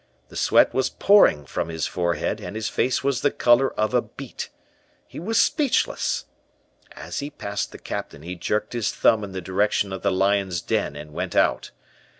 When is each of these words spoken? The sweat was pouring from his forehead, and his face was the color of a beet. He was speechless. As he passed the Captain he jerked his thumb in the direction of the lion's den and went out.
The 0.29 0.35
sweat 0.35 0.73
was 0.73 0.89
pouring 0.89 1.45
from 1.45 1.69
his 1.69 1.85
forehead, 1.85 2.41
and 2.41 2.55
his 2.55 2.69
face 2.69 3.03
was 3.03 3.21
the 3.21 3.29
color 3.29 3.71
of 3.75 3.93
a 3.93 4.01
beet. 4.01 4.49
He 5.07 5.19
was 5.19 5.39
speechless. 5.39 6.25
As 6.93 7.19
he 7.19 7.29
passed 7.29 7.71
the 7.71 7.77
Captain 7.77 8.23
he 8.23 8.33
jerked 8.33 8.73
his 8.73 8.91
thumb 8.91 9.23
in 9.23 9.31
the 9.31 9.41
direction 9.41 9.93
of 9.93 10.01
the 10.01 10.11
lion's 10.11 10.59
den 10.59 10.95
and 10.95 11.13
went 11.13 11.35
out. 11.35 11.69